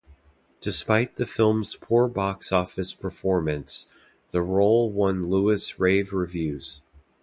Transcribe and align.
Despite 0.61 1.17
the 1.17 1.27
film's 1.27 1.75
poor 1.75 2.07
box-office 2.07 2.95
performance, 2.95 3.85
the 4.31 4.41
role 4.41 4.91
won 4.91 5.29
Lewis 5.29 5.79
rave 5.79 6.11
reviews. 6.11 6.81